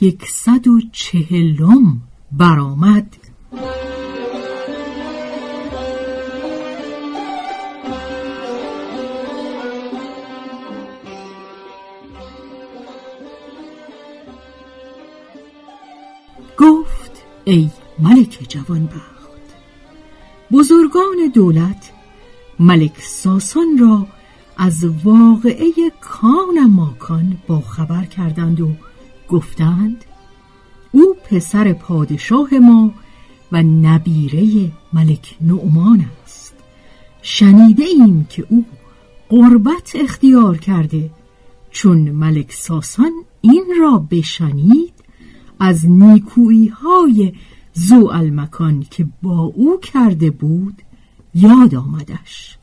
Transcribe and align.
یکصد 0.00 0.68
و 0.68 0.80
چهلم 0.92 2.00
برآمد. 2.32 3.16
گفت 16.58 17.24
ای 17.44 17.70
ملک 17.98 18.46
جوانبخت 18.48 19.02
بزرگان 20.52 21.30
دولت 21.34 21.92
ملک 22.58 22.98
ساسان 22.98 23.78
را 23.78 24.06
از 24.56 24.84
واقعه 25.04 25.72
کان 26.00 26.66
ماکان 26.66 27.38
با 27.46 27.60
خبر 27.60 28.04
کردند 28.04 28.60
و 28.60 28.68
گفتند 29.32 30.04
او 30.92 31.16
پسر 31.30 31.72
پادشاه 31.72 32.54
ما 32.54 32.94
و 33.52 33.62
نبیره 33.62 34.72
ملک 34.92 35.36
نعمان 35.40 36.04
است. 36.24 36.54
شنیده 37.22 37.84
ایم 37.84 38.26
که 38.30 38.46
او 38.48 38.64
قربت 39.28 39.92
اختیار 39.94 40.58
کرده. 40.58 41.10
چون 41.70 41.98
ملک 41.98 42.52
ساسان 42.52 43.12
این 43.40 43.64
را 43.80 44.06
بشنید 44.10 44.92
از 45.58 45.90
نیکویی 45.90 46.68
های 46.68 47.32
زو 47.72 48.06
المکان 48.06 48.86
که 48.90 49.06
با 49.22 49.38
او 49.38 49.80
کرده 49.80 50.30
بود 50.30 50.82
یاد 51.34 51.74
آمدش. 51.74 52.58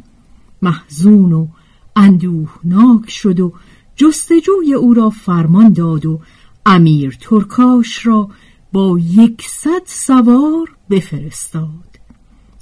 محزون 0.61 1.33
و 1.33 1.47
اندوهناک 1.95 3.09
شد 3.09 3.39
و 3.39 3.53
جستجوی 3.95 4.73
او 4.73 4.93
را 4.93 5.09
فرمان 5.09 5.73
داد 5.73 6.05
و 6.05 6.19
امیر 6.65 7.17
ترکاش 7.21 8.05
را 8.05 8.29
با 8.73 8.99
یکصد 8.99 9.81
سوار 9.85 10.75
بفرستاد. 10.89 11.99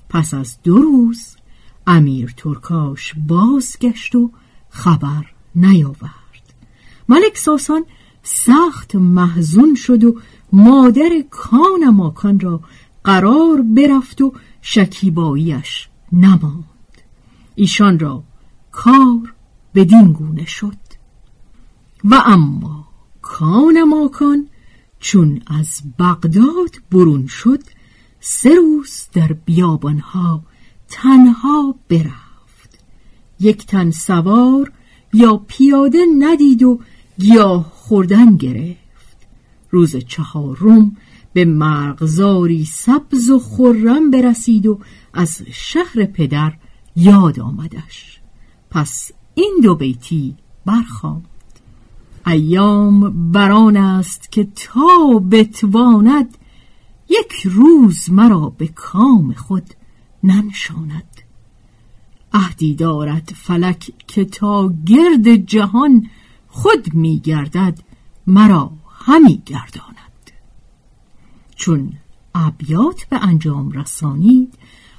پس 0.09 0.33
از 0.33 0.57
دو 0.63 0.77
روز 0.77 1.35
امیر 1.87 2.33
ترکاش 2.37 3.13
بازگشت 3.27 4.15
و 4.15 4.31
خبر 4.69 5.25
نیاورد. 5.55 6.53
ملک 7.09 7.37
ساسان 7.37 7.85
سخت 8.23 8.95
محزون 8.95 9.75
شد 9.75 10.03
و 10.03 10.19
مادر 10.51 11.09
کان 11.29 11.89
ماکان 11.89 12.39
را 12.39 12.61
قرار 13.03 13.61
برفت 13.61 14.21
و 14.21 14.33
شکیباییش 14.61 15.89
نماند. 16.11 16.63
ایشان 17.55 17.99
را 17.99 18.23
کار 18.71 19.33
بدین 19.75 20.13
گونه 20.13 20.45
شد. 20.45 20.77
و 22.03 22.21
اما 22.25 22.86
کان 23.27 23.83
ماکان 23.83 24.47
چون 24.99 25.41
از 25.47 25.81
بغداد 25.99 26.75
برون 26.91 27.27
شد 27.27 27.63
سه 28.19 28.55
روز 28.55 29.07
در 29.13 29.27
بیابانها 29.45 30.43
تنها 30.89 31.75
برفت. 31.89 32.79
یک 33.39 33.65
تن 33.65 33.91
سوار 33.91 34.71
یا 35.13 35.37
پیاده 35.47 35.99
ندید 36.19 36.63
و 36.63 36.79
گیاه 37.19 37.71
خوردن 37.73 38.35
گرفت. 38.35 39.17
روز 39.71 39.95
چهارم 39.95 40.97
به 41.33 41.45
مرغزاری 41.45 42.65
سبز 42.65 43.29
و 43.29 43.39
خرم 43.39 44.11
برسید 44.11 44.65
و 44.65 44.79
از 45.13 45.41
شهر 45.51 46.05
پدر 46.05 46.53
یاد 46.95 47.39
آمدش. 47.39 48.19
پس 48.69 49.11
این 49.35 49.59
دو 49.63 49.75
بیتی 49.75 50.35
برخواند. 50.65 51.36
ایام 52.27 53.31
بران 53.31 53.77
است 53.77 54.31
که 54.31 54.47
تا 54.55 55.19
بتواند 55.31 56.37
یک 57.09 57.33
روز 57.45 58.11
مرا 58.11 58.49
به 58.57 58.67
کام 58.67 59.33
خود 59.33 59.73
ننشاند. 60.23 61.21
عهدی 62.33 62.75
دارد 62.75 63.33
فلک 63.35 63.91
که 64.07 64.25
تا 64.25 64.73
گرد 64.85 65.35
جهان 65.35 66.09
خود 66.47 66.93
میگردد 66.93 67.79
مرا 68.27 68.71
همی 68.99 69.41
گرداند. 69.45 70.31
چون 71.55 71.93
ابیات 72.35 73.05
به 73.09 73.25
انجام 73.27 73.71
رسانید 73.71 74.53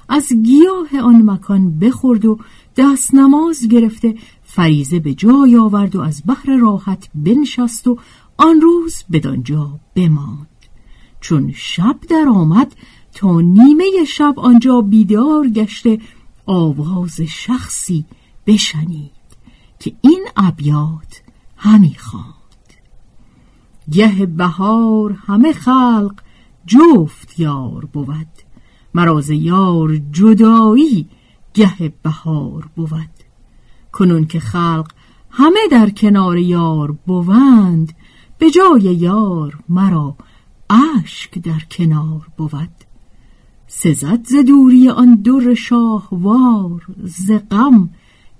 از 0.09 0.33
گیاه 0.33 1.01
آن 1.03 1.29
مکان 1.29 1.79
بخورد 1.79 2.25
و 2.25 2.39
دست 2.77 3.13
نماز 3.13 3.67
گرفته 3.67 4.15
فریزه 4.51 4.99
به 4.99 5.13
جای 5.13 5.55
آورد 5.57 5.95
و 5.95 6.01
از 6.01 6.23
بحر 6.25 6.57
راحت 6.57 7.09
بنشست 7.15 7.87
و 7.87 7.97
آن 8.37 8.61
روز 8.61 9.03
بدانجا 9.11 9.79
بماند. 9.95 10.47
چون 11.21 11.51
شب 11.55 11.99
در 12.09 12.25
آمد 12.29 12.75
تا 13.13 13.41
نیمه 13.41 13.85
شب 14.07 14.33
آنجا 14.37 14.81
بیدار 14.81 15.47
گشته 15.47 15.99
آواز 16.45 17.21
شخصی 17.21 18.05
بشنید 18.47 19.11
که 19.79 19.93
این 20.01 20.27
ابیات 20.37 21.21
همی 21.57 21.95
خواند. 21.95 22.33
گه 23.91 24.25
بهار 24.25 25.11
همه 25.11 25.53
خلق 25.53 26.13
جفت 26.65 27.39
یار 27.39 27.85
بود 27.85 28.27
مراز 28.93 29.29
یار 29.29 29.97
جدایی 30.11 31.09
گه 31.53 31.93
بهار 32.03 32.69
بود. 32.75 33.18
کنون 33.99 34.25
که 34.25 34.39
خلق 34.39 34.91
همه 35.29 35.59
در 35.71 35.89
کنار 35.89 36.37
یار 36.37 36.91
بوند 36.91 37.93
به 38.37 38.49
جای 38.49 38.81
یار 38.81 39.59
مرا 39.69 40.15
اشک 40.69 41.39
در 41.39 41.59
کنار 41.71 42.27
بود. 42.37 42.69
سزد 43.67 44.25
ز 44.25 44.35
دوری 44.47 44.89
آن 44.89 45.15
در 45.15 45.53
شاهوار 45.53 46.85
ز 47.03 47.31
غم 47.51 47.89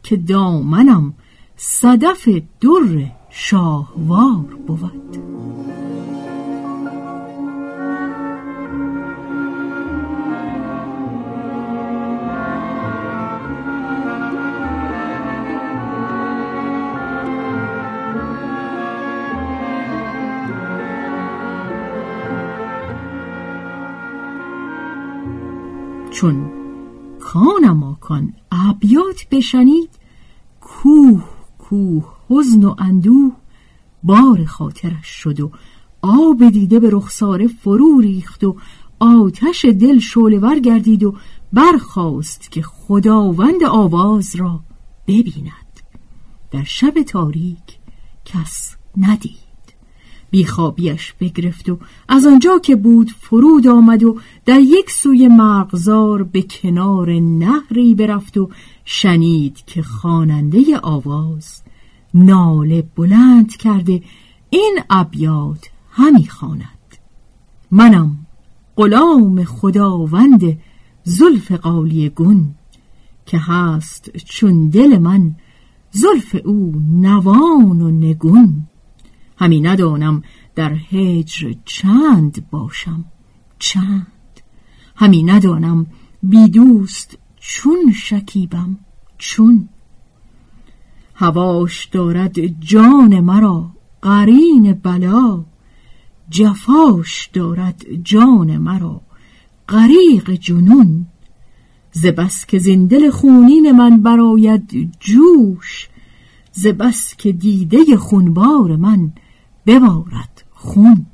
که 0.03 0.17
دامنم 0.17 1.13
صدف 1.57 2.29
در 2.61 3.11
شاهوار 3.29 4.57
بود. 4.67 5.17
چون 26.19 26.51
کان 28.00 28.33
ابیات 28.51 29.27
بشنید. 29.31 29.89
کوه 30.62 31.24
کوه 31.60 32.13
حزن 32.30 32.63
و 32.63 32.75
اندوه. 32.77 33.31
بار 34.04 34.45
خاطرش 34.45 35.06
شد 35.06 35.39
و 35.39 35.51
آب 36.01 36.50
دیده 36.50 36.80
به 36.80 36.89
رخساره 36.92 37.48
فرو 37.48 38.00
ریخت 38.00 38.44
و 38.44 38.56
آتش 39.00 39.66
دل 39.66 40.00
شولور 40.00 40.60
گردید 40.60 41.04
و 41.04 41.16
برخواست 41.54 42.51
که 42.51 42.62
خداوند 42.62 43.63
آواز 43.63 44.36
را 44.36 44.60
ببیند. 45.07 45.80
در 46.51 46.63
شب 46.63 47.01
تاریک 47.01 47.80
کس 48.25 48.75
ندید. 48.98 49.49
بیخوابیش 50.31 51.14
بگرفت 51.20 51.70
و 51.70 51.78
از 52.08 52.26
آنجا 52.26 52.60
که 52.60 52.76
بود 52.76 53.10
فرود 53.20 53.68
آمد 53.68 54.04
و 54.04 54.18
در 54.46 54.60
یک 54.60 54.92
سوی 54.92 55.28
مغزار 55.28 56.24
به 56.24 56.42
کنار 56.42 57.12
نهری 57.20 57.96
برفت 57.96 58.38
و 58.38 58.50
شنید 58.86 59.58
که 59.66 59.81
خواننده 59.81 60.80
آواز 60.84 61.62
ناله 62.14 62.81
بلند 62.96 63.56
کرده 63.56 64.02
این 64.50 64.80
ابیات 64.90 65.70
همی 65.92 66.28
خواند. 66.28 66.98
منم 67.72 68.18
غلام 68.76 69.44
خداوند 69.44 70.58
زلف 71.04 71.52
قالی 71.52 72.10
گون 72.10 72.56
که 73.26 73.38
هست 73.38 74.18
چون 74.18 74.70
دل 74.70 74.98
من 74.98 75.36
زلف 75.92 76.36
او 76.46 76.81
نوان 76.92 77.81
و 77.81 77.92
نگون. 77.92 78.68
همی 79.39 79.62
ندانم 79.62 80.24
در 80.56 80.74
هجر 80.74 81.53
چند 81.65 82.50
باشم. 82.51 83.06
چند. 83.59 84.07
همی 84.95 85.24
ندانم 85.24 85.88
بی 86.24 86.47
دوست 86.47 87.18
چون 87.38 87.91
شکیبم. 87.91 88.77
چون. 89.18 89.69
هواش 91.15 91.86
دارد 91.86 92.62
جان 92.62 93.19
مرا 93.19 93.71
قرین 94.01 94.74
بلا. 94.74 95.45
جفاش 96.30 97.30
دارد 97.33 97.85
جان 98.03 98.57
مرا 98.57 99.01
غریق 99.69 100.31
جنون. 100.31 101.07
ز 101.92 102.06
بس 102.06 102.45
که 102.45 102.59
زندل 102.59 103.09
خونین 103.09 103.71
من 103.71 104.01
براید 104.01 104.95
جوش 105.00 105.89
ز 106.51 106.68
بس 106.68 107.15
که 107.15 107.31
دیده 107.31 107.97
خونبار 107.97 108.75
من. 108.75 109.12
ببارد 109.65 110.44
خون. 110.51 111.06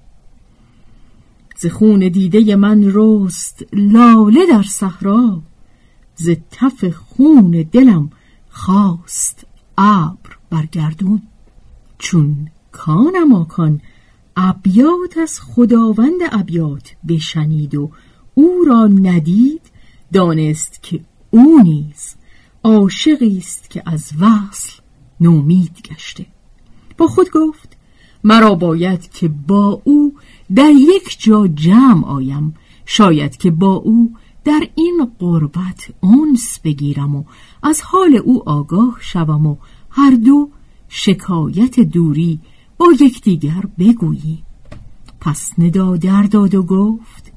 ز 1.57 1.65
خون 1.65 2.09
دیده 2.09 2.55
من 2.55 2.91
رست 2.93 3.65
لاله 3.73 4.45
در 4.49 4.63
صحرا. 4.63 5.41
ز 6.15 6.29
تف 6.51 6.85
خون 6.85 7.51
دلم 7.71 8.09
خواست 8.49 9.45
ابر 9.77 10.37
برگردون 10.49 11.21
چون 11.97 12.49
کانم 12.71 13.33
آکان 13.33 13.81
ابیات 14.37 15.17
از 15.21 15.39
خداوند 15.39 16.19
ابیات 16.31 16.95
بشنید 17.07 17.75
و 17.75 17.91
او 18.33 18.65
را 18.67 18.87
ندید 18.87 19.61
دانست 20.13 20.83
که 20.83 21.01
او 21.31 21.59
نیز 21.63 22.15
عاشقی 22.63 23.37
است 23.37 23.69
که 23.69 23.83
از 23.85 24.11
وصل 24.19 24.81
نومید 25.19 25.81
گشته. 25.81 26.25
با 26.97 27.07
خود 27.07 27.31
گفت 27.31 27.74
مرا 28.25 28.55
باید 28.55 29.09
که 29.11 29.27
با 29.27 29.81
او 29.83 30.15
در 30.55 30.71
یک 30.71 31.17
جا 31.19 31.47
جمع 31.47 32.05
آیم. 32.05 32.55
شاید 32.85 33.37
که 33.37 33.51
با 33.51 33.73
او 33.73 34.13
در 34.43 34.67
این 34.75 35.11
قربت 35.19 35.87
اونس 36.01 36.59
بگیرم 36.59 37.15
و 37.15 37.23
از 37.63 37.81
حال 37.81 38.15
او 38.15 38.49
آگاه 38.49 38.97
شوم 38.99 39.45
و 39.45 39.55
هر 39.89 40.11
دو 40.11 40.49
شکایت 40.89 41.79
دوری 41.79 42.39
با 42.77 42.85
یکدیگر 43.01 43.63
بگوییم 43.79 44.43
پس 45.21 45.51
ندا 45.57 45.97
در 45.97 46.23
داد 46.23 46.55
و 46.55 46.63
گفت 46.63 47.31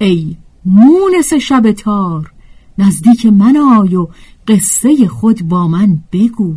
ای 0.00 0.36
مونس 0.64 1.34
شب 1.34 1.72
تار 1.72 2.32
نزدیک 2.78 3.26
من 3.26 3.56
آی 3.56 3.96
و 3.96 4.08
قصه 4.48 5.08
خود 5.08 5.42
با 5.42 5.68
من 5.68 6.02
بگو. 6.12 6.56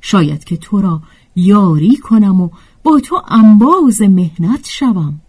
شاید 0.00 0.44
که 0.44 0.56
تو 0.56 0.80
را 0.80 1.02
یاری 1.38 1.96
کنم 1.96 2.40
و 2.40 2.48
با 2.82 3.00
تو 3.00 3.22
انباز 3.28 4.02
مهنت 4.02 4.66
شوم. 4.68 5.20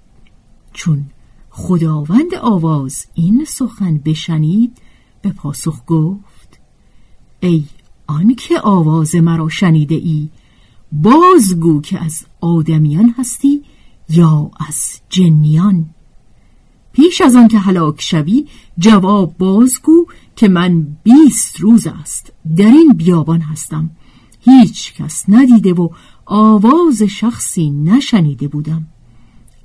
چون 0.73 1.05
خداوند 1.49 2.35
آواز 2.41 3.05
این 3.13 3.45
سخن 3.45 3.97
بشنید 3.97 4.77
به 5.21 5.29
پاسخ 5.29 5.85
گفت 5.87 6.59
ای 7.39 7.63
آنکه 8.07 8.59
آواز 8.61 9.15
مرا 9.15 9.49
شنیده 9.49 9.95
ای 9.95 10.29
بازگو 10.91 11.81
که 11.81 12.05
از 12.05 12.25
آدمیان 12.41 13.15
هستی 13.17 13.63
یا 14.09 14.51
از 14.67 15.01
جنیان. 15.09 15.85
پیش 16.93 17.21
از 17.21 17.35
آن 17.35 17.47
که 17.47 17.59
هلاک 17.59 18.01
شوی 18.01 18.45
جواب 18.77 19.37
بازگو 19.37 20.05
که 20.35 20.47
من 20.47 20.97
بیست 21.03 21.59
روز 21.59 21.87
است 21.87 22.33
در 22.55 22.65
این 22.65 22.93
بیابان 22.93 23.41
هستم. 23.41 23.89
هیچ 24.39 24.93
کس 24.93 25.25
ندیده 25.29 25.73
و 25.73 25.89
آواز 26.25 27.03
شخصی 27.03 27.69
نشنیده 27.69 28.47
بودم. 28.47 28.87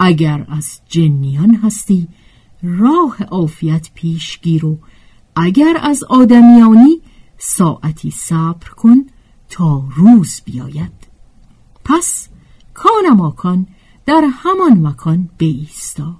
اگر 0.00 0.47
از 0.49 0.81
جنیان 0.88 1.55
هستی 1.55 2.09
راه 2.62 3.23
عافیت 3.23 3.91
پیش 3.94 4.41
گیر 4.41 4.65
و 4.65 4.79
اگر 5.37 5.76
از 5.82 6.05
آدمیانی 6.05 7.00
ساعتی 7.38 8.11
صبر 8.11 8.69
کن 8.69 9.06
تا 9.49 9.85
روز 9.97 10.41
بیاید. 10.44 10.93
پس 11.85 12.29
کانماکان 12.75 13.67
در 14.06 14.25
همان 14.32 14.87
مکان 14.87 15.29
بایستاد. 15.41 16.15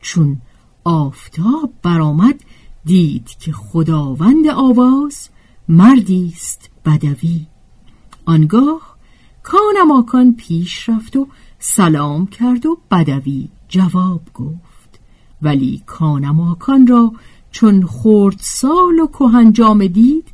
چون 0.00 0.40
آفتاب 0.84 1.72
برآمد 1.82 2.40
دید 2.84 3.28
که 3.28 3.52
خداوند 3.52 4.46
آواز 4.46 5.28
مردی 5.68 6.32
است 6.36 6.70
بدوی. 6.84 7.46
آنگاه 8.24 8.96
کانماکان 9.42 10.34
پیش 10.34 10.88
رفت 10.88 11.16
و 11.16 11.26
سلام 11.58 12.26
کرد 12.26 12.66
و 12.66 12.78
بدوی 12.90 13.48
جواب 13.68 14.22
گفت. 14.34 15.00
ولی 15.42 15.82
کانماکان 15.86 16.86
را 16.86 17.12
چون 17.50 17.82
خورد 17.82 18.36
سال 18.40 19.00
و 19.00 19.06
کهنجام 19.06 19.86
دید 19.86 20.28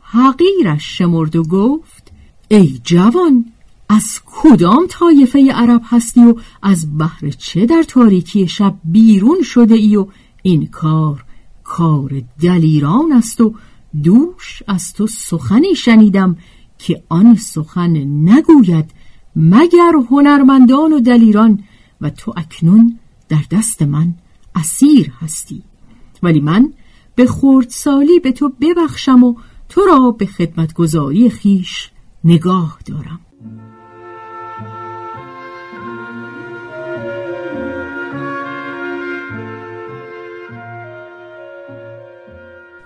حقیرش 0.00 0.98
شمرد 0.98 1.36
و 1.36 1.42
گفت 1.42 2.12
ای 2.48 2.80
جوان 2.84 3.44
از 3.88 4.20
کدام 4.26 4.86
طایفه 4.88 5.52
عرب 5.52 5.82
هستی 5.84 6.24
و 6.24 6.34
از 6.62 6.98
بحر 6.98 7.30
چه 7.30 7.66
در 7.66 7.82
تاریکی 7.82 8.48
شب 8.48 8.74
بیرون 8.84 9.42
شده 9.42 9.74
ای 9.74 9.96
و 9.96 10.06
این 10.42 10.66
کار 10.66 11.24
کار 11.64 12.22
دلیران 12.42 13.12
است 13.12 13.40
و 13.40 13.54
دوش 14.02 14.62
از 14.66 14.92
تو 14.92 15.06
سخنی 15.06 15.74
شنیدم 15.74 16.36
که 16.82 17.02
آن 17.08 17.36
سخن 17.36 17.96
نگوید 18.06 18.90
مگر 19.36 19.92
هنرمندان 20.10 20.92
و 20.92 21.00
دلیران 21.00 21.64
و 22.00 22.10
تو 22.10 22.34
اکنون 22.36 22.98
در 23.28 23.42
دست 23.50 23.82
من 23.82 24.14
اسیر 24.54 25.12
هستی. 25.20 25.62
ولی 26.22 26.40
من 26.40 26.72
به 27.14 27.26
خردسالی 27.26 28.20
به 28.20 28.32
تو 28.32 28.52
ببخشم 28.60 29.24
و 29.24 29.34
تو 29.68 29.80
را 29.80 30.10
به 30.10 30.26
خدمتگذاری 30.26 31.30
خیش 31.30 31.90
نگاه 32.24 32.78
دارم. 32.86 33.20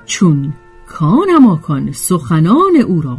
چون 0.07 0.53
کانماکان 0.87 1.93
سخنان 1.93 2.77
او 2.87 3.01
را 3.01 3.19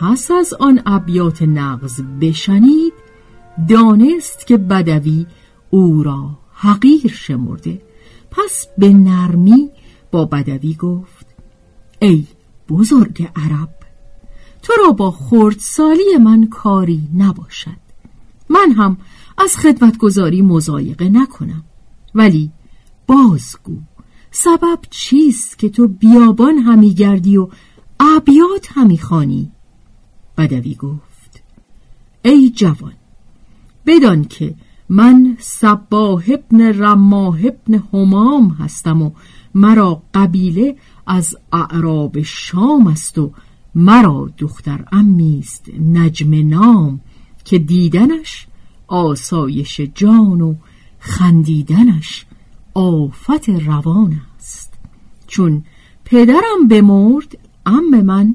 پس 0.00 0.30
از 0.30 0.54
آن 0.54 0.82
ابیات 0.86 1.42
نغز 1.42 2.02
بشنید 2.20 2.92
دانست 3.68 4.46
که 4.46 4.56
بدوی 4.56 5.26
او 5.70 6.02
را 6.02 6.38
حقیر 6.52 7.12
شمرده. 7.12 7.82
پس 8.30 8.66
به 8.78 8.92
نرمی 8.92 9.70
با 10.10 10.24
بدوی 10.24 10.74
گفت 10.74 11.26
ای 11.98 12.26
بزرگ 12.68 13.30
عرب 13.36 13.68
تو 14.62 14.72
را 14.84 14.92
با 14.92 15.10
خردسالی 15.10 16.16
من 16.20 16.46
کاری 16.46 17.08
نباشد. 17.16 17.80
من 18.48 18.72
هم 18.72 18.96
از 19.38 19.56
خدمتگذاری 19.56 20.42
مزایقه 20.42 21.08
نکنم. 21.08 21.64
ولی 22.14 22.50
بازگو 23.06 23.76
سبب 24.30 24.78
چیست 24.90 25.58
که 25.58 25.68
تو 25.68 25.88
بیابان 25.88 26.58
همی 26.58 26.94
گردی 26.94 27.36
و 27.36 27.48
ابیات 28.00 28.68
همی 28.70 28.98
خانی 28.98 29.52
بدوی 30.38 30.74
گفت. 30.74 31.42
ای 32.22 32.50
جوان 32.50 32.92
بدان 33.86 34.24
که 34.24 34.54
من 34.88 35.36
سباه 35.40 36.24
ابن 36.28 36.60
رماه 36.60 37.38
ابن 37.44 37.82
همام 37.92 38.48
هستم 38.48 39.02
و 39.02 39.10
مرا 39.54 40.02
قبیله 40.14 40.76
از 41.06 41.36
اعراب 41.52 42.22
شام 42.22 42.86
است 42.86 43.18
و 43.18 43.32
مرا 43.74 44.30
دختر 44.38 44.84
امیست 44.92 45.66
نجم 45.92 46.48
نام 46.48 47.00
که 47.44 47.58
دیدنش 47.58 48.46
آسایش 48.88 49.80
جان 49.80 50.40
و 50.40 50.54
خندیدنش 50.98 52.26
آفت 52.74 53.48
روان 53.48 54.20
است. 54.38 54.74
چون 55.26 55.64
پدرم 56.04 56.68
بمرد 56.68 57.38
ام 57.66 58.02
من 58.02 58.34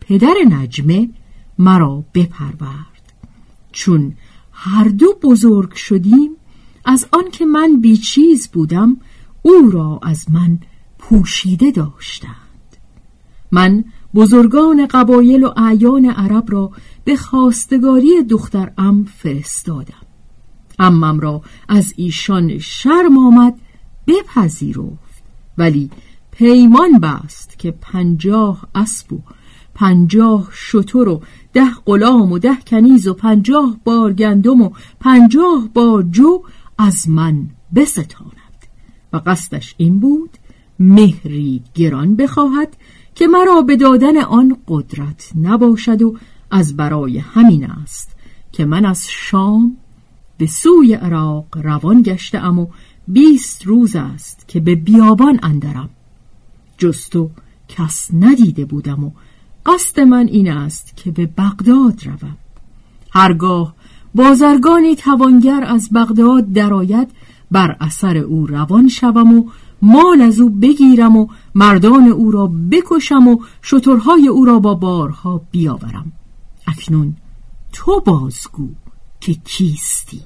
پدر 0.00 0.34
نجمه 0.50 1.08
مرا 1.58 2.04
بپرورد. 2.14 3.12
چون 3.72 4.14
هر 4.52 4.84
دو 4.84 5.06
بزرگ 5.22 5.74
شدیم 5.74 6.30
از 6.84 7.06
آنکه 7.12 7.44
من 7.44 7.80
بیچیز 7.80 8.48
بودم 8.48 8.96
او 9.42 9.70
را 9.70 10.00
از 10.02 10.26
من 10.30 10.58
پوشیده 10.98 11.70
داشتند. 11.70 12.34
من 13.52 13.84
بزرگان 14.14 14.86
قبایل 14.86 15.44
و 15.44 15.52
اعیان 15.56 16.04
عرب 16.04 16.44
را 16.52 16.70
به 17.04 17.16
خواستگاری 17.16 18.22
دختر 18.22 18.72
ام 18.78 19.04
فرستادم. 19.04 20.04
امم 20.78 21.20
را 21.20 21.42
از 21.68 21.94
ایشان 21.96 22.58
شرم 22.58 23.18
آمد 23.18 23.54
بپذیرفت 24.06 25.22
ولی 25.58 25.90
پیمان 26.30 26.98
بست 26.98 27.58
که 27.58 27.70
پنجاه 27.70 28.68
اسب 28.74 29.12
و 29.12 29.20
پنجاه 29.74 30.48
شتر 30.52 31.08
و 31.08 31.22
ده 31.52 31.70
غلام 31.86 32.32
و 32.32 32.38
ده 32.38 32.56
کنیز 32.66 33.06
و 33.08 33.14
پنجاه 33.14 33.76
بار 33.84 34.12
گندم 34.12 34.62
و 34.62 34.70
پنجاه 35.00 35.68
بار 35.74 36.02
جو 36.02 36.42
از 36.78 37.08
من 37.08 37.46
بستاند. 37.74 38.34
و 39.12 39.20
قصدش 39.26 39.74
این 39.78 39.98
بود 39.98 40.30
مهری 40.78 41.62
گران 41.74 42.16
بخواهد 42.16 42.76
که 43.14 43.26
مرا 43.26 43.62
به 43.62 43.76
دادن 43.76 44.18
آن 44.18 44.56
قدرت 44.68 45.32
نباشد 45.40 46.02
و 46.02 46.16
از 46.50 46.76
برای 46.76 47.18
همین 47.18 47.64
است 47.64 48.16
که 48.52 48.64
من 48.64 48.84
از 48.84 49.06
شام 49.08 49.76
به 50.38 50.46
سوی 50.46 50.94
عراق 50.94 51.44
روان 51.62 52.02
گشته 52.02 52.46
و 52.46 52.66
بیست 53.08 53.66
روز 53.66 53.96
است 53.96 54.48
که 54.48 54.60
به 54.60 54.74
بیابان 54.74 55.40
اندرم. 55.42 55.90
جستو 56.78 57.30
کس 57.68 58.10
ندیده 58.14 58.64
بودم 58.64 59.04
و 59.04 59.10
قصد 59.66 60.00
من 60.00 60.26
این 60.26 60.50
است 60.50 60.96
که 60.96 61.10
به 61.10 61.26
بغداد 61.26 62.06
روم. 62.06 62.36
هرگاه 63.12 63.74
بازرگانی 64.14 64.96
توانگر 64.96 65.64
از 65.66 65.88
بغداد 65.94 66.52
درآید 66.52 67.08
بر 67.50 67.76
اثر 67.80 68.16
او 68.16 68.46
روان 68.46 68.88
شوم 68.88 69.38
و 69.38 69.50
مال 69.82 70.20
از 70.20 70.40
او 70.40 70.50
بگیرم 70.50 71.16
و 71.16 71.26
مردان 71.54 72.08
او 72.08 72.30
را 72.30 72.52
بکشم 72.70 73.28
و 73.28 73.38
شترهای 73.62 74.28
او 74.28 74.44
را 74.44 74.58
با 74.58 74.74
بارها 74.74 75.40
بیاورم. 75.50 76.12
اکنون 76.66 77.16
تو 77.72 78.00
بازگو 78.00 78.68
که 79.20 79.34
کیستی. 79.34 80.20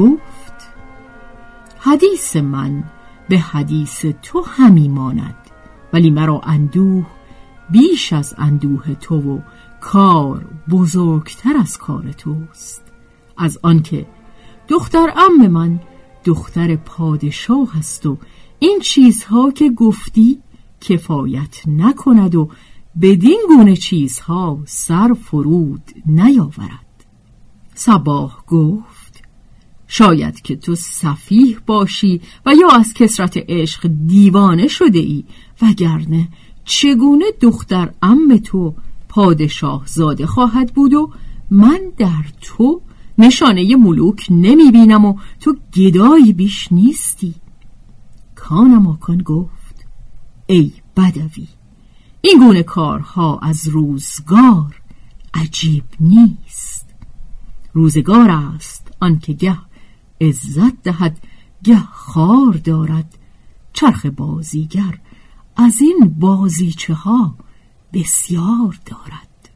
گفت 0.00 0.54
حدیث 1.78 2.36
من 2.36 2.84
به 3.28 3.38
حدیث 3.38 4.06
تو 4.22 4.42
همی 4.42 4.88
ماند 4.88 5.36
ولی 5.92 6.10
مرا 6.10 6.40
اندوه 6.44 7.06
بیش 7.70 8.12
از 8.12 8.34
اندوه 8.38 8.94
تو 8.94 9.20
و 9.20 9.40
کار 9.80 10.46
بزرگتر 10.70 11.56
از 11.56 11.78
کار 11.78 12.12
توست. 12.12 12.82
از 13.36 13.58
آنکه 13.62 14.06
دختر 14.68 15.12
ام 15.16 15.46
من 15.46 15.80
دختر 16.24 16.76
پادشاه 16.76 17.78
است 17.78 18.06
و 18.06 18.18
این 18.58 18.78
چیزها 18.82 19.50
که 19.50 19.70
گفتی 19.70 20.42
کفایت 20.80 21.62
نکند 21.68 22.34
و 22.34 22.48
بدین 23.00 23.40
گونه 23.48 23.76
چیزها 23.76 24.58
سر 24.66 25.14
فرود 25.24 25.82
نیاورد. 26.06 27.04
سباه 27.74 28.44
گفت 28.46 28.99
شاید 29.92 30.40
که 30.40 30.56
تو 30.56 30.74
صفیح 30.74 31.58
باشی 31.66 32.20
و 32.46 32.54
یا 32.60 32.68
از 32.68 32.94
کسرت 32.94 33.36
عشق 33.48 33.90
دیوانه 34.06 34.68
شده 34.68 34.98
ای 34.98 35.24
وگرنه 35.62 36.28
چگونه 36.64 37.24
دختر 37.40 37.90
ام 38.02 38.36
تو 38.44 38.74
پادشاه 39.08 39.82
زاده 39.86 40.26
خواهد 40.26 40.74
بود 40.74 40.94
و 40.94 41.10
من 41.50 41.80
در 41.96 42.24
تو 42.40 42.80
نشانه 43.18 43.76
ملوک 43.76 44.26
نمی 44.30 44.70
بینم 44.70 45.04
و 45.04 45.18
تو 45.40 45.56
گدایی 45.74 46.32
بیش 46.32 46.72
نیستی؟ 46.72 47.34
کانماکان 48.34 49.18
گفت 49.18 49.86
ای 50.46 50.72
بدوی 50.96 51.48
این 52.20 52.38
گونه 52.38 52.62
کارها 52.62 53.38
از 53.38 53.68
روزگار 53.68 54.80
عجیب 55.34 55.84
نیست. 56.00 56.86
روزگار 57.72 58.30
است 58.30 58.92
آنکه 59.00 59.32
گه 59.32 59.69
عزت 60.20 60.82
دهد 60.82 61.18
گه 61.62 61.78
خار 61.92 62.52
دارد. 62.52 63.18
چرخ 63.72 64.06
بازیگر 64.06 64.98
از 65.56 65.80
این 65.80 66.16
بازیچه 66.18 66.94
ها 66.94 67.34
بسیار 67.92 68.80
دارد. 68.86 69.50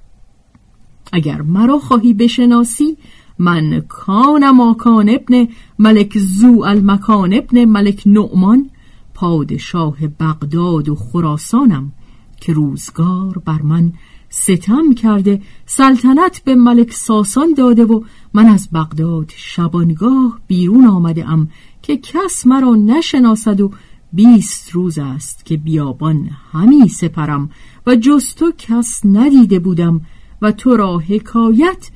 اگر 1.12 1.42
مرا 1.42 1.78
خواهی 1.78 2.14
بشناسی 2.14 2.96
من 3.38 3.80
کانم 3.80 4.60
آکان 4.60 5.08
ابن 5.08 5.48
ملک 5.78 6.18
زو 6.18 6.62
المکان 6.64 7.34
ابن 7.34 7.64
ملک 7.64 8.02
نعمان 8.06 8.70
پادشاه 9.14 9.96
بغداد 10.20 10.88
و 10.88 10.94
خراسانم 10.94 11.92
که 12.40 12.52
روزگار 12.52 13.38
بر 13.38 13.62
من 13.62 13.92
ستم 14.36 14.94
کرده 14.94 15.42
سلطنت 15.66 16.42
به 16.44 16.54
ملک 16.54 16.92
ساسان 16.92 17.54
داده 17.54 17.84
و 17.84 18.04
من 18.34 18.46
از 18.46 18.68
بغداد 18.72 19.32
شبانگاه 19.36 20.40
بیرون 20.46 20.86
آمده 20.86 21.28
ام 21.28 21.50
که 21.82 21.96
کس 21.96 22.46
مرا 22.46 22.74
نشناسد 22.74 23.60
و 23.60 23.70
بیست 24.12 24.70
روز 24.70 24.98
است 24.98 25.44
که 25.44 25.56
بیابان 25.56 26.30
همی 26.52 26.88
سپرم 26.88 27.50
و 27.86 27.96
جز 27.96 28.34
تو 28.34 28.52
کس 28.58 29.00
ندیده 29.04 29.58
بودم 29.58 30.00
و 30.42 30.52
تو 30.52 30.76
را 30.76 30.98
حکایت 30.98 31.90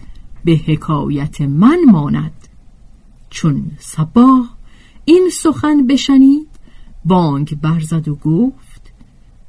به 0.44 0.52
حکایت 0.66 1.40
من 1.40 1.78
ماند. 1.90 2.48
چون 3.30 3.70
صباه 3.78 4.56
این 5.04 5.30
سخن 5.32 5.86
بشنید 5.86 6.48
بانگ 7.04 7.60
برزد 7.60 8.08
و 8.08 8.14
گفت 8.14 8.67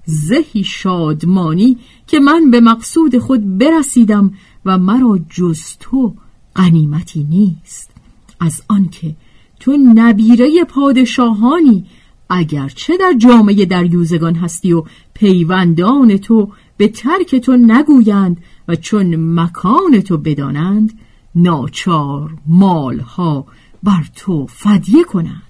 زهی 0.09 0.63
شادمانی 0.63 1.77
که 2.07 2.19
من 2.19 2.51
به 2.51 2.61
مقصود 2.61 3.17
خود 3.17 3.57
برسیدم 3.57 4.33
و 4.65 4.77
مرا 4.77 5.19
جز 5.29 5.61
تو 5.79 6.13
قنیمتی 6.55 7.23
نیست. 7.23 7.91
از 8.39 8.61
آنکه 8.67 9.15
تو 9.59 9.77
نبیره 9.77 10.63
پادشاهانی 10.63 11.85
اگرچه 12.29 12.97
در 12.97 13.13
جامعه 13.17 13.65
دریوزگان 13.65 14.35
هستی 14.35 14.73
و 14.73 14.83
پیوندان 15.13 16.17
تو 16.17 16.51
به 16.77 16.87
ترک 16.87 17.35
تو 17.35 17.57
نگویند 17.57 18.37
و 18.67 18.75
چون 18.75 19.15
مکان 19.39 20.01
تو 20.01 20.17
بدانند 20.17 20.99
ناچار 21.35 22.33
مالها 22.47 23.45
بر 23.83 24.03
تو 24.15 24.47
فدیه 24.47 25.03
کنند. 25.03 25.41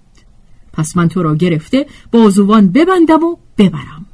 پس 0.74 0.98
من 0.98 1.08
تو 1.08 1.24
را 1.24 1.36
گرفته 1.36 1.86
بازوان 2.12 2.68
ببندم 2.68 3.24
و 3.24 3.36
ببرم. 3.58 4.06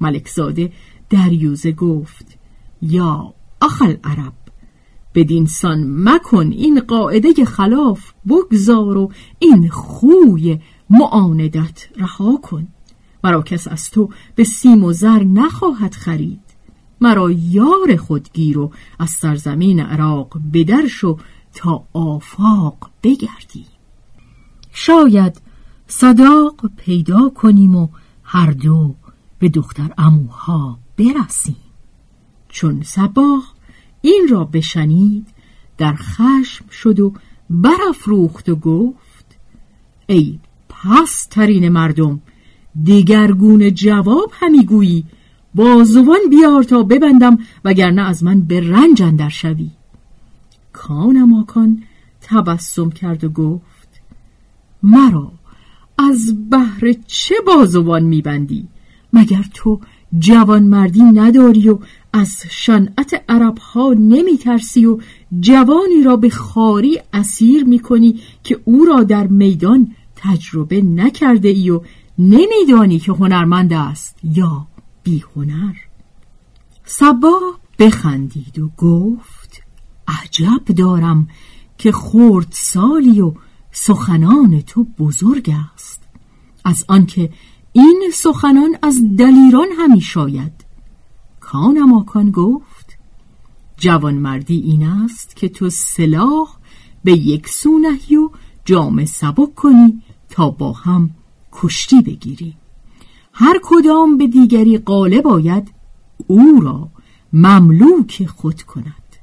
ملکزاده 0.00 0.72
دریوزه 1.10 1.72
گفت 1.72 2.38
یا 2.82 3.34
اخل 3.62 3.96
عرب 4.04 4.32
بدین 5.14 5.46
سان 5.46 5.84
مکن 6.08 6.52
این 6.52 6.80
قاعده 6.80 7.44
خلاف 7.44 8.12
بگذار 8.28 8.96
و 8.96 9.12
این 9.38 9.68
خوی 9.68 10.58
معاندت 10.90 11.88
رها 11.96 12.36
کن. 12.36 12.68
مرا 13.24 13.42
کس 13.42 13.68
از 13.68 13.90
تو 13.90 14.10
به 14.34 14.44
سیم 14.44 14.84
و 14.84 14.92
زر 14.92 15.24
نخواهد 15.24 15.94
خرید. 15.94 16.40
مرا 17.00 17.30
یار 17.30 17.96
خود 17.96 18.28
گیر 18.32 18.58
و 18.58 18.72
از 18.98 19.10
سرزمین 19.10 19.80
عراق 19.80 20.40
بدر 20.52 20.86
شو 20.86 21.18
تا 21.54 21.84
آفاق 21.92 22.90
بگردی. 23.02 23.66
شاید 24.72 25.40
صداق 25.86 26.70
پیدا 26.76 27.28
کنیم 27.28 27.76
و 27.76 27.88
هر 28.22 28.50
دو 28.50 28.94
به 29.44 29.50
دختر 29.50 29.94
اموها 29.98 30.78
برسیم. 30.96 31.56
چون 32.48 32.82
سباه 32.82 33.54
این 34.00 34.26
را 34.30 34.44
بشنید 34.44 35.26
در 35.78 35.94
خشم 35.94 36.68
شد 36.70 37.00
و 37.00 37.12
برافروخت 37.50 38.48
و 38.48 38.56
گفت 38.56 39.36
ای 40.06 40.38
پس 40.68 41.26
ترین 41.30 41.68
مردم 41.68 42.20
دیگرگون 42.82 43.74
جواب 43.74 44.32
همی 44.32 44.64
گویی 44.64 45.04
بازوان 45.54 46.20
بیار 46.30 46.62
تا 46.62 46.82
ببندم 46.82 47.38
وگرنه 47.64 48.02
از 48.02 48.24
من 48.24 48.40
به 48.40 48.60
رنج 48.60 49.02
اندر 49.02 49.28
شوی. 49.28 49.70
کانماکان 50.72 51.82
تبسم 52.20 52.90
کرد 52.90 53.24
و 53.24 53.28
گفت 53.28 54.00
مرا 54.82 55.32
از 55.98 56.50
بهر 56.50 56.92
چه 57.06 57.34
بازوان 57.46 58.02
میبندی؟ 58.02 58.68
مگر 59.14 59.44
تو 59.54 59.80
جوان 60.18 60.62
مردی 60.62 61.02
نداری 61.02 61.68
و 61.68 61.78
از 62.12 62.42
شنعت 62.50 63.24
عرب 63.28 63.58
ها 63.58 63.94
نمی 63.98 64.38
ترسی 64.38 64.86
و 64.86 64.98
جوانی 65.40 66.02
را 66.04 66.16
به 66.16 66.30
خاری 66.30 67.00
اسیر 67.12 67.64
می 67.64 67.78
کنی 67.78 68.20
که 68.44 68.60
او 68.64 68.84
را 68.84 69.02
در 69.02 69.26
میدان 69.26 69.94
تجربه 70.16 70.82
نکرده 70.82 71.48
ای 71.48 71.70
و 71.70 71.80
نمیدانی 72.18 72.98
که 72.98 73.12
هنرمند 73.12 73.72
است 73.72 74.16
یا 74.22 74.66
بی 75.02 75.24
هنر 75.36 75.74
سبا 76.84 77.40
بخندید 77.78 78.58
و 78.58 78.70
گفت 78.76 79.62
عجب 80.08 80.64
دارم 80.76 81.28
که 81.78 81.92
خورد 81.92 82.48
سالی 82.50 83.20
و 83.20 83.32
سخنان 83.72 84.60
تو 84.60 84.84
بزرگ 84.98 85.54
است. 85.74 86.02
از 86.64 86.84
آنکه 86.88 87.30
این 87.76 88.10
سخنان 88.14 88.76
از 88.82 89.16
دلیران 89.16 89.66
همی 89.78 90.00
شاید. 90.00 90.52
کانماکان 91.40 92.30
گفت 92.30 92.98
جوانمردی 93.76 94.60
این 94.60 94.86
است 94.86 95.36
که 95.36 95.48
تو 95.48 95.70
سلاح 95.70 96.48
به 97.04 97.12
یک 97.12 97.48
سو 97.48 97.78
نهی 97.78 98.16
و 98.16 98.30
جام 98.64 99.04
سبک 99.04 99.54
کنی 99.54 100.02
تا 100.30 100.50
با 100.50 100.72
هم 100.72 101.10
کشتی 101.52 102.02
بگیری. 102.02 102.54
هر 103.32 103.60
کدام 103.62 104.18
به 104.18 104.26
دیگری 104.26 104.78
غالب 104.78 105.22
باید 105.22 105.72
او 106.26 106.60
را 106.62 106.88
مملوک 107.32 108.26
خود 108.26 108.62
کند. 108.62 109.16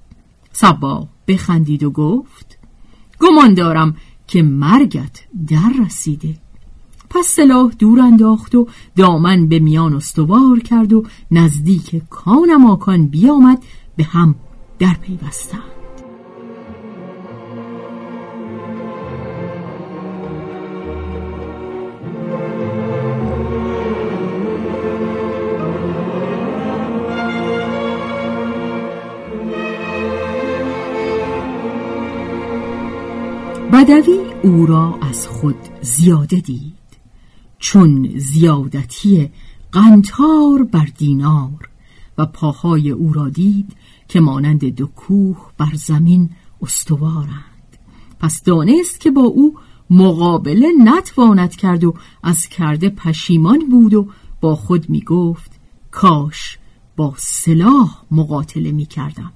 سبا 0.52 1.08
بخندید 1.28 1.84
و 1.84 1.92
گفت 1.92 2.58
گمان 3.20 3.54
دارم 3.54 3.96
که 4.28 4.42
مرگت 4.44 5.24
در 5.48 5.72
رسیده. 5.86 6.36
پس 7.14 7.26
سلاح 7.26 7.72
دور 7.80 8.00
انداخت 8.00 8.56
و 8.56 8.68
دامن 8.96 9.48
به 9.48 9.60
میان 9.60 9.94
استوار 9.94 10.60
کرد 10.60 10.94
و 10.94 11.04
نزدیک 11.32 12.02
کانماکان 12.10 13.08
بیامد 13.08 13.64
به 13.96 14.04
هم 14.04 14.36
در 14.80 14.94
پیوستند. 15.02 15.62
بدوی 33.74 34.20
او 34.44 34.66
را 34.66 35.00
از 35.02 35.28
خود 35.28 35.56
زیاده 35.82 36.40
دید. 36.40 36.81
چون 37.62 38.12
زیادتی 38.18 39.30
قنتار 39.72 40.64
بر 40.72 40.88
دینار 40.98 41.70
و 42.18 42.26
پاهای 42.26 42.92
او 42.92 43.14
را 43.14 43.30
دید 43.30 43.74
که 44.08 44.20
مانند 44.20 44.66
دو 44.66 44.88
کوه 44.88 45.52
بر 45.58 45.74
زمین 45.74 46.30
استوارند. 46.62 47.78
پس 48.20 48.44
دانست 48.44 49.00
که 49.00 49.12
با 49.12 49.22
او 49.22 49.58
مقابله 49.90 50.68
نتواند 50.84 51.56
کرد 51.56 51.84
و 51.84 51.94
از 52.24 52.48
کرده 52.48 52.90
پشیمان 52.90 53.60
بود 53.70 53.94
و 53.94 54.08
با 54.42 54.56
خود 54.56 54.90
می 54.90 55.02
گفت 55.02 55.52
کاش 55.92 56.58
با 56.96 57.14
سلاح 57.18 58.04
مقاتله 58.12 58.72
می 58.72 58.86
کردم 58.86 59.32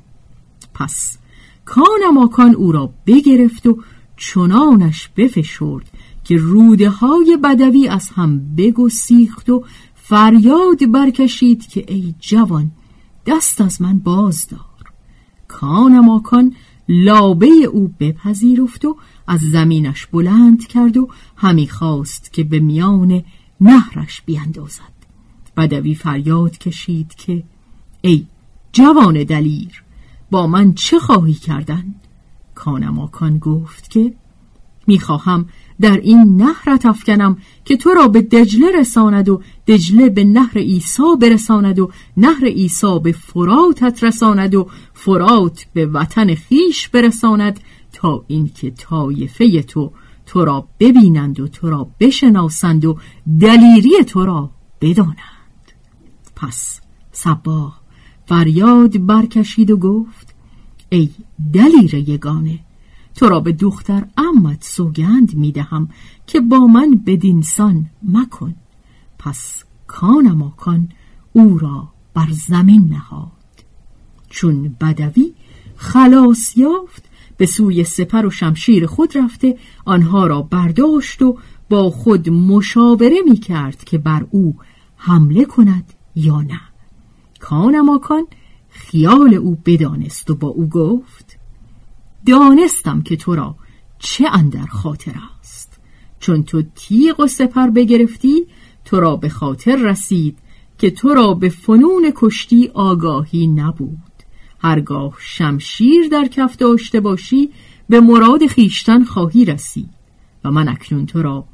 پس 0.73 1.17
کانماکان 1.65 2.55
او 2.55 2.71
را 2.71 2.93
بگرفت 3.05 3.67
و 3.67 3.77
چنانش 4.17 5.09
بفشرد 5.17 5.91
که 6.25 6.37
روده 6.37 6.89
های 6.89 7.37
بدوی 7.43 7.87
از 7.87 8.09
هم 8.09 8.55
بگسیخت 8.55 9.49
و 9.49 9.63
فریاد 9.95 10.91
برکشید 10.91 11.67
که 11.67 11.85
ای 11.87 12.15
جوان 12.19 12.71
دست 13.25 13.61
از 13.61 13.81
من 13.81 13.99
بازدار 13.99 14.59
کانماکان 15.47 16.55
لابه 16.89 17.47
او 17.47 17.93
بپذیرفت 17.99 18.85
و 18.85 18.97
از 19.27 19.39
زمینش 19.39 20.05
بلند 20.05 20.67
کرد 20.67 20.97
و 20.97 21.09
همی 21.35 21.67
خواست 21.67 22.33
که 22.33 22.43
به 22.43 22.59
میان 22.59 23.23
نهرش 23.61 24.21
بیندازد 24.21 24.95
بدوی 25.57 25.95
فریاد 25.95 26.57
کشید 26.57 27.15
که 27.15 27.43
ای 28.01 28.25
جوان 28.71 29.23
دلیر 29.23 29.83
با 30.31 30.47
من 30.47 30.73
چه 30.73 30.99
خواهی 30.99 31.33
کردن؟ 31.33 31.95
کانماکان 32.55 33.37
گفت 33.37 33.89
که 33.89 34.13
می‌خواهم 34.87 35.45
در 35.81 35.97
این 35.97 36.41
نهرت 36.41 36.85
افکنم 36.85 37.37
که 37.65 37.77
تو 37.77 37.93
را 37.93 38.07
به 38.07 38.21
دجله 38.21 38.71
رساند 38.79 39.29
و 39.29 39.41
دجله 39.67 40.09
به 40.09 40.23
نهر 40.23 40.57
ایسا 40.57 41.15
برساند 41.15 41.79
و 41.79 41.91
نهر 42.17 42.45
ایسا 42.45 42.99
به 42.99 43.11
فراتت 43.11 44.03
رساند 44.03 44.55
و 44.55 44.67
فرات 44.93 45.65
به 45.73 45.85
وطن 45.85 46.35
خیش 46.35 46.89
برساند 46.89 47.59
تا 47.93 48.23
اینکه 48.27 48.71
طایفه 48.71 49.61
تو 49.61 49.91
تو 50.25 50.45
را 50.45 50.67
ببینند 50.79 51.39
و 51.39 51.47
تو 51.47 51.69
را 51.69 51.87
بشناسند 51.99 52.85
و 52.85 52.97
دلیری 53.39 54.03
تو 54.07 54.25
را 54.25 54.51
بدانند. 54.81 55.15
پس 56.35 56.81
صباه 57.11 57.81
فریاد 58.25 59.05
برکشید 59.05 59.71
و 59.71 59.77
گفت 59.77 60.35
ای 60.89 61.09
دلیر 61.53 61.95
یگانه 61.95 62.59
تو 63.15 63.29
را 63.29 63.39
به 63.39 63.51
دختر 63.51 64.07
امت 64.17 64.63
سوگند 64.63 65.35
می‌دهم 65.35 65.89
که 66.27 66.39
با 66.39 66.59
من 66.59 67.01
بدینسان 67.05 67.85
مکن. 68.03 68.55
پس 69.19 69.63
کانماکان 69.87 70.89
او 71.33 71.57
را 71.57 71.89
بر 72.13 72.27
زمین 72.31 72.89
نهاد. 72.89 73.31
چون 74.29 74.75
بدوی 74.81 75.33
خلاص 75.75 76.57
یافت 76.57 77.03
به 77.37 77.45
سوی 77.45 77.83
سپر 77.83 78.25
و 78.25 78.29
شمشیر 78.29 78.85
خود 78.85 79.17
رفته 79.17 79.57
آنها 79.85 80.27
را 80.27 80.41
برداشت 80.41 81.21
و 81.21 81.37
با 81.69 81.89
خود 81.89 82.29
مشاوره 82.29 83.17
می 83.29 83.37
کرد 83.37 83.83
که 83.83 83.97
بر 83.97 84.25
او 84.31 84.55
حمله 84.97 85.45
کند 85.45 85.93
یا 86.15 86.41
نه. 86.41 86.61
کانماکان 87.39 88.27
خیال 88.69 89.33
او 89.33 89.57
بدانست 89.65 90.29
و 90.29 90.35
با 90.35 90.47
او 90.47 90.69
گفت 90.69 91.34
دانستم 92.25 93.01
که 93.01 93.15
تو 93.15 93.35
را 93.35 93.55
چه 93.99 94.27
اندر 94.31 94.65
خاطر 94.65 95.15
است. 95.39 95.79
چون 96.19 96.43
تو 96.43 96.63
تیغ 96.75 97.19
و 97.19 97.27
سپر 97.27 97.69
بگرفتی 97.69 98.47
تو 98.85 98.99
را 98.99 99.15
به 99.15 99.29
خاطر 99.29 99.75
رسید 99.75 100.37
که 100.77 100.91
تو 100.91 101.13
را 101.13 101.33
به 101.33 101.49
فنون 101.49 102.11
کشتی 102.15 102.71
آگاهی 102.73 103.47
نبود. 103.47 103.99
هرگاه 104.59 105.13
شمشیر 105.19 106.07
در 106.11 106.27
کف 106.27 106.57
داشته 106.57 106.99
باشی 106.99 107.49
به 107.89 107.99
مراد 107.99 108.47
خیشتن 108.47 109.03
خواهی 109.03 109.45
رسید 109.45 109.89
و 110.43 110.51
من 110.51 110.67
اکنون 110.67 111.05
تو 111.05 111.21
را 111.21 111.45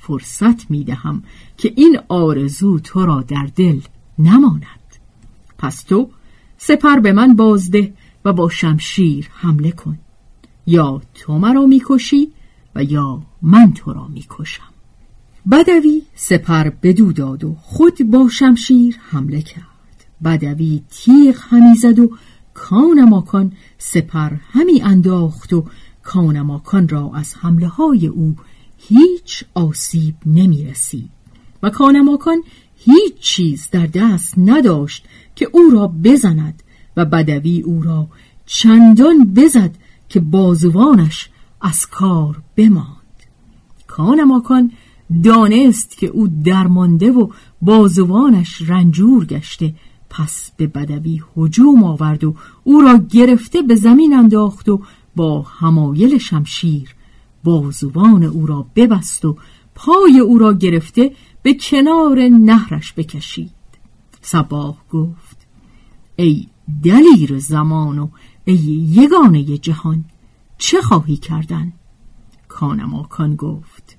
فرصت 0.00 0.70
می 0.70 0.84
دهم 0.84 1.22
که 1.56 1.72
این 1.76 1.98
آرزو 2.08 2.78
تو 2.78 3.06
را 3.06 3.22
در 3.22 3.48
دل 3.56 3.80
نماند. 4.18 4.96
پس 5.58 5.82
تو 5.82 6.10
سپر 6.56 7.00
به 7.00 7.12
من 7.12 7.36
بازده 7.36 7.94
و 8.24 8.32
با 8.32 8.48
شمشیر 8.48 9.28
حمله 9.32 9.72
کن. 9.72 9.98
یا 10.68 11.02
تو 11.14 11.38
مرا 11.38 11.66
می‌کشی 11.66 12.32
و 12.74 12.84
یا 12.84 13.22
من 13.42 13.72
تو 13.72 13.92
را 13.92 14.08
می‌کشم. 14.08 14.72
بدوی 15.52 16.02
سپر 16.14 16.70
بدو 16.82 17.12
داد 17.12 17.44
و 17.44 17.54
خود 17.60 18.10
با 18.10 18.28
شمشیر 18.28 18.96
حمله 19.10 19.42
کرد. 19.42 19.64
بدوی 20.24 20.82
تیغ 20.90 21.36
همی 21.40 21.74
زد 21.74 21.98
و 21.98 22.10
کانماکان 22.54 23.52
سپر 23.78 24.30
همی 24.52 24.82
انداخت 24.82 25.52
و 25.52 25.64
کانماکان 26.02 26.88
را 26.88 27.10
از 27.14 27.34
حمله 27.34 27.68
های 27.68 28.06
او 28.06 28.36
هیچ 28.78 29.44
آسیب 29.54 30.14
نمی 30.26 30.64
رسید 30.64 31.10
و 31.62 31.70
کانماکان 31.70 32.42
هیچ 32.76 33.14
چیز 33.20 33.68
در 33.70 33.86
دست 33.86 34.34
نداشت 34.38 35.04
که 35.36 35.48
او 35.52 35.70
را 35.72 35.92
بزند 36.04 36.62
و 36.96 37.04
بدوی 37.04 37.60
او 37.60 37.82
را 37.82 38.08
چندان 38.46 39.34
بزد 39.34 39.70
که 40.08 40.20
بازوانش 40.20 41.28
از 41.60 41.86
کار 41.86 42.42
بماند. 42.56 42.98
کانماکان 43.86 44.72
دانست 45.24 45.98
که 45.98 46.06
او 46.06 46.28
درمانده 46.28 47.10
و 47.10 47.28
بازوانش 47.62 48.62
رنجور 48.66 49.24
گشته 49.24 49.74
پس 50.10 50.50
به 50.56 50.66
بدوی 50.66 51.22
هجوم 51.36 51.84
آورد 51.84 52.24
و 52.24 52.34
او 52.64 52.80
را 52.80 52.96
گرفته 52.96 53.62
به 53.62 53.74
زمین 53.74 54.14
انداخت 54.14 54.68
و 54.68 54.82
با 55.16 55.42
همایل 55.42 56.18
شمشیر 56.18 56.94
بازوان 57.44 58.24
او 58.24 58.46
را 58.46 58.66
ببست 58.76 59.24
و 59.24 59.36
پای 59.74 60.18
او 60.18 60.38
را 60.38 60.54
گرفته 60.54 61.12
به 61.42 61.54
کنار 61.54 62.28
نهرش 62.28 62.92
بکشید. 62.92 63.50
سباه 64.20 64.76
گفت 64.90 65.46
ای 66.16 66.46
دلیر 66.84 67.38
زمان 67.38 67.98
و 67.98 68.08
ای 68.48 68.56
یگانه 68.90 69.42
جهان 69.58 70.04
چه 70.58 70.80
خواهی 70.82 71.16
کردن؟ 71.16 71.72
کانماکان 72.48 73.36
گفت 73.36 73.98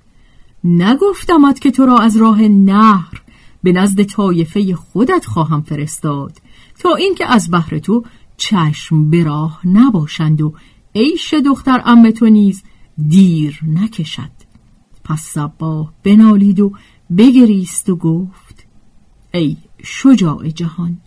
نگفتمت 0.64 1.60
که 1.60 1.72
تو 1.72 1.86
را 1.86 1.98
از 1.98 2.18
راه 2.18 2.42
نهر 2.42 3.22
به 3.64 3.72
نزد 3.72 4.04
طایفه 4.04 4.76
خودت 4.76 5.26
خواهم 5.26 5.62
فرستاد 5.62 6.42
تا 6.80 6.96
اینکه 6.96 7.34
از 7.34 7.50
بهر 7.50 7.80
تو 7.80 8.04
چشم 8.38 9.10
به 9.10 9.24
راه 9.24 9.68
نباشند 9.68 10.42
و 10.42 10.54
عیش 10.96 11.34
دختر 11.34 11.82
ام 11.86 12.12
تو 12.12 12.26
نیز 12.26 12.64
دیر 13.08 13.60
نکشد 13.68 14.32
پس 15.04 15.22
صباه 15.22 15.94
بنالید 16.04 16.60
و 16.60 16.72
بگریست 17.18 17.90
و 17.90 17.96
گفت 17.96 18.66
ای 19.34 19.58
شجاع 19.84 20.50
جهان 20.50 20.98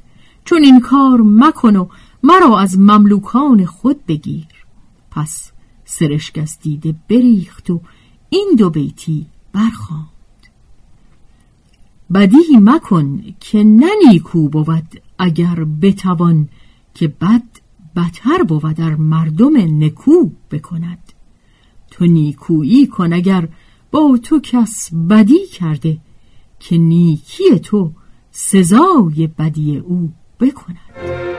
چون 0.44 0.62
این 0.62 0.80
کار 0.80 1.20
مکن 1.24 1.76
و 1.76 1.88
مرا 2.22 2.58
از 2.58 2.78
مملوکان 2.78 3.64
خود 3.64 4.06
بگیر. 4.06 4.46
پس 5.10 5.52
سرشک 5.84 6.38
از 6.38 6.58
دیده 6.60 6.94
بریخت 7.08 7.70
و 7.70 7.80
این 8.28 8.54
دو 8.58 8.70
بیتی 8.70 9.26
برخواند. 9.52 10.06
بدی 12.14 12.56
مکن 12.60 13.22
که 13.40 13.64
ننیکو 13.64 14.48
بود 14.48 15.02
اگر 15.18 15.64
بتوان 15.64 16.48
که 16.94 17.08
بد 17.08 17.42
بتر 17.96 18.42
بود 18.42 18.74
در 18.74 18.94
مردم 18.94 19.84
نکو 19.84 20.30
بکند. 20.50 21.12
تو 21.90 22.04
نیکویی 22.04 22.86
کن 22.86 23.12
اگر 23.12 23.48
با 23.90 24.18
تو 24.22 24.40
کس 24.40 24.94
بدی 24.94 25.46
کرده 25.46 25.98
که 26.60 26.78
نیکی 26.78 27.58
تو 27.62 27.92
سزای 28.30 29.26
بدی 29.26 29.78
او 29.78 30.12
بکند. 30.40 31.31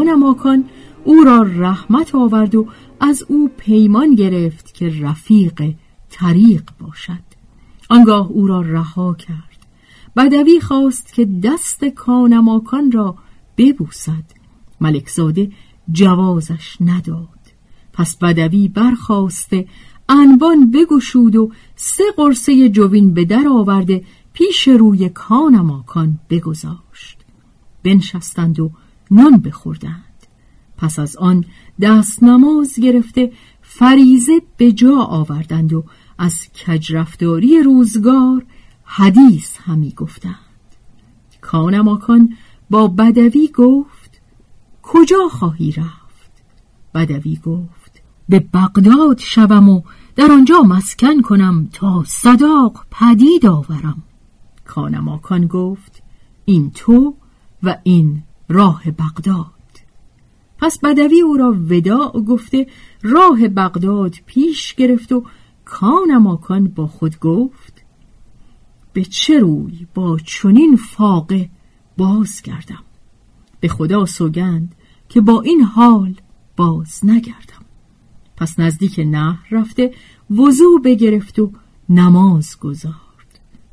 کانماکان 0.00 0.64
او 1.04 1.24
را 1.24 1.42
رحمت 1.42 2.14
آورد 2.14 2.54
و 2.54 2.66
از 3.00 3.24
او 3.28 3.50
پیمان 3.56 4.14
گرفت 4.14 4.74
که 4.74 4.92
رفیق 5.00 5.74
طریق 6.10 6.62
باشد. 6.80 7.30
آنگاه 7.90 8.28
او 8.28 8.46
را 8.46 8.60
رها 8.60 9.14
کرد. 9.14 9.66
بدوی 10.16 10.60
خواست 10.60 11.14
که 11.14 11.28
دست 11.42 11.84
کانماکان 11.84 12.92
را 12.92 13.16
ببوسد. 13.56 14.24
ملکزاده 14.80 15.50
جوازش 15.92 16.76
نداد. 16.80 17.40
پس 17.92 18.16
بدوی 18.16 18.68
برخواسته 18.68 19.66
انبان 20.08 20.70
بگشود 20.70 21.36
و 21.36 21.50
سه 21.76 22.04
قرصه 22.16 22.68
جوین 22.68 23.14
به 23.14 23.24
در 23.24 23.44
آورده 23.48 24.04
پیش 24.32 24.68
روی 24.68 25.08
کانماکان 25.08 26.18
بگذاشت. 26.30 27.18
بنشستند 27.82 28.60
و 28.60 28.70
نان 29.10 29.38
بخوردند. 29.38 30.04
پس 30.76 30.98
از 30.98 31.16
آن 31.16 31.44
دست 31.80 32.22
نماز 32.22 32.74
گرفته 32.82 33.32
فریزه 33.62 34.42
به 34.56 34.72
جا 34.72 34.96
آوردند 34.96 35.72
و 35.72 35.84
از 36.18 36.46
کجرفتاری 36.66 37.62
روزگار 37.62 38.46
حدیث 38.84 39.56
همی 39.56 39.90
گفتند. 39.90 40.34
کانماکان 41.40 42.36
با 42.70 42.88
بدوی 42.88 43.48
گفت 43.54 44.20
کجا 44.82 45.28
خواهی 45.30 45.72
رفت؟ 45.72 46.30
بدوی 46.94 47.36
گفت 47.36 48.02
به 48.28 48.40
بغداد 48.54 49.18
شوم 49.18 49.68
و 49.68 49.82
در 50.16 50.32
آنجا 50.32 50.62
مسکن 50.62 51.22
کنم 51.22 51.68
تا 51.72 52.04
صداق 52.06 52.86
پدید 52.90 53.46
آورم. 53.46 54.02
کانماکان 54.64 55.46
گفت 55.46 56.02
این 56.44 56.70
تو 56.70 57.14
و 57.62 57.76
این 57.82 58.22
راه 58.50 58.90
بغداد. 58.90 59.46
پس 60.58 60.78
بدوی 60.78 61.20
او 61.20 61.36
را 61.36 61.52
وداع 61.52 62.20
گفته 62.20 62.66
راه 63.02 63.48
بغداد 63.48 64.14
پیش 64.26 64.74
گرفت 64.74 65.12
و 65.12 65.24
کانماکان 65.64 66.68
با 66.68 66.86
خود 66.86 67.18
گفت 67.18 67.84
به 68.92 69.04
چه 69.04 69.38
روی 69.38 69.86
با 69.94 70.18
چنین 70.18 70.76
فاقه 70.76 71.50
باز 71.96 72.42
کردم 72.42 72.84
به 73.60 73.68
خدا 73.68 74.06
سوگند 74.06 74.74
که 75.08 75.20
با 75.20 75.40
این 75.40 75.60
حال 75.60 76.14
باز 76.56 77.00
نگردم. 77.02 77.64
پس 78.36 78.58
نزدیک 78.58 79.00
نهر 79.06 79.46
رفته 79.50 79.94
وضوع 80.30 80.82
بگرفت 80.84 81.38
و 81.38 81.52
نماز 81.88 82.58
گذارد. 82.58 82.96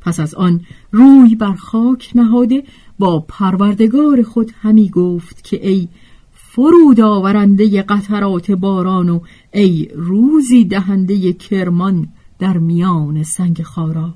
پس 0.01 0.19
از 0.19 0.35
آن 0.35 0.65
روی 0.91 1.35
بر 1.35 1.55
خاک 1.55 2.11
نهاده 2.15 2.63
با 2.99 3.19
پروردگار 3.19 4.23
خود 4.23 4.51
همی 4.62 4.89
گفت 4.89 5.43
که 5.43 5.67
ای 5.67 5.88
فرود 6.33 6.99
آورنده 6.99 7.81
قطرات 7.81 8.51
باران 8.51 9.10
و 9.10 9.19
ای 9.53 9.88
روزی 9.95 10.65
دهنده 10.65 11.33
کرمان 11.33 12.07
در 12.39 12.57
میان 12.57 13.23
سنگ 13.23 13.62
خارا. 13.62 14.13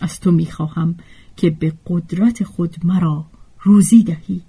از 0.00 0.20
تو 0.20 0.30
می‌خواهم 0.30 0.94
که 1.36 1.50
به 1.50 1.72
قدرت 1.86 2.44
خود 2.44 2.76
مرا 2.84 3.24
روزی 3.62 4.02
دهی. 4.02 4.40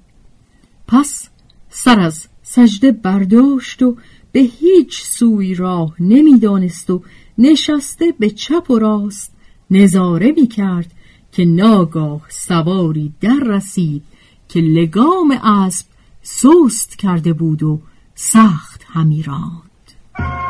پس 0.88 1.30
سر 1.70 2.00
از 2.00 2.28
سجده 2.44 2.92
برداشت 2.92 3.84
و 3.84 3.96
به 4.32 4.40
هیچ 4.40 5.02
سوی 5.04 5.56
راه 5.56 5.96
نمی‌دانست 6.00 6.90
و 6.90 7.02
نشسته 7.38 8.14
به 8.20 8.30
چپ 8.30 8.72
و 8.72 8.80
راست 8.80 9.36
نظاره 9.72 10.32
می 10.32 10.48
کرد 10.48 10.94
که 11.32 11.46
ناگاه 11.46 12.22
سواری 12.30 13.14
در 13.22 13.40
رسید 13.46 14.04
که 14.50 14.60
لگام 14.60 15.32
اسب 15.44 15.86
سست 16.22 16.96
کرده 16.96 17.34
بود 17.34 17.64
و 17.64 17.82
سخت 18.16 18.86
همی 18.88 19.24
راند. 19.24 20.49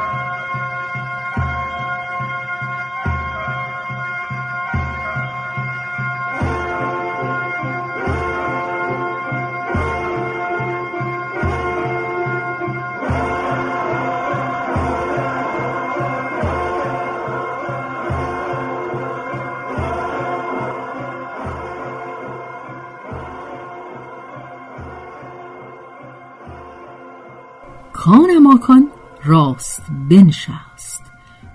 ماکان 28.18 28.88
راست 29.26 29.84
بنشست. 30.10 31.04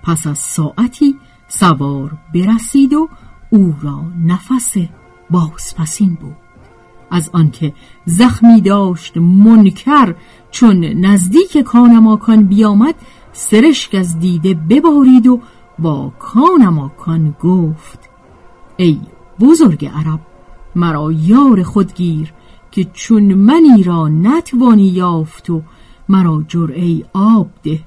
پس 0.03 0.27
از 0.27 0.37
ساعتی 0.37 1.15
سوار 1.47 2.17
برسید 2.33 2.93
و 2.93 3.09
او 3.49 3.75
را 3.81 4.03
نفس 4.25 4.75
بازپسین 5.29 6.13
بود 6.21 6.35
از 7.11 7.29
آنکه 7.33 7.73
زخمی 8.05 8.61
داشت 8.61 9.17
منکر 9.17 10.15
چون 10.51 10.85
نزدیک 10.85 11.57
کانماکان 11.57 12.43
بیامد 12.43 12.95
سرشک 13.33 13.95
از 13.95 14.19
دیده 14.19 14.53
ببارید 14.53 15.27
و 15.27 15.39
با 15.79 16.11
کانماکان 16.19 17.35
گفت 17.41 18.09
ای 18.77 18.99
بزرگ 19.39 19.85
عرب 19.85 20.19
مرا 20.75 21.11
یار 21.11 21.63
خودگیر 21.63 22.33
که 22.71 22.83
چون 22.83 23.33
منی 23.33 23.83
را 23.83 24.07
نتوانی 24.07 24.87
یافت 24.87 25.49
و 25.49 25.61
مرا 26.09 26.45
جرعه 26.47 27.05
آب 27.13 27.49
ده 27.63 27.79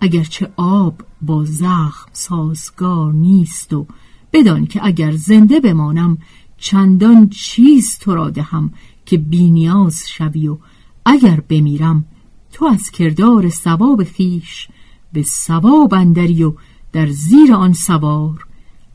اگرچه 0.00 0.52
آب 0.56 1.02
با 1.22 1.44
زخم 1.44 2.10
سازگار 2.12 3.12
نیست 3.12 3.72
و 3.72 3.86
بدان 4.32 4.66
که 4.66 4.80
اگر 4.86 5.12
زنده 5.12 5.60
بمانم 5.60 6.18
چندان 6.58 7.28
چیز 7.28 7.98
تو 7.98 8.14
را 8.14 8.30
دهم 8.30 8.72
که 9.06 9.18
بینیاز 9.18 10.08
شوی 10.08 10.48
و 10.48 10.58
اگر 11.04 11.40
بمیرم 11.48 12.04
تو 12.52 12.64
از 12.64 12.90
کردار 12.90 13.48
سواب 13.48 14.04
خیش 14.04 14.68
به 15.12 15.22
سواب 15.22 15.94
اندری 15.94 16.44
و 16.44 16.52
در 16.92 17.06
زیر 17.06 17.54
آن 17.54 17.72
سوار 17.72 18.46